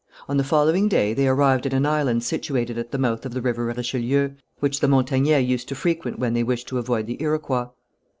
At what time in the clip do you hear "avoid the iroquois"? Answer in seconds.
6.79-7.67